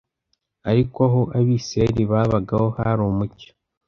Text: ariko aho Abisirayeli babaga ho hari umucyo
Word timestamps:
ariko 0.69 0.99
aho 1.07 1.21
Abisirayeli 1.37 2.03
babaga 2.11 2.53
ho 2.61 2.67
hari 2.77 3.01
umucyo 3.11 3.49